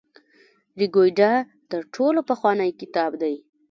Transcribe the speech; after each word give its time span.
ریګویډا 0.79 1.31
تر 1.71 1.81
ټولو 1.93 2.19
پخوانی 2.29 2.69
کتاب 2.81 3.11
دی. 3.21 3.35